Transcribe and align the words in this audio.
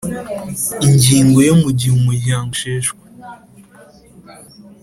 Ingingo 0.87 1.37
yo 1.49 1.55
mu 1.61 1.69
gihe 1.77 1.93
umuryango 1.99 2.49
usheshwe 2.55 3.03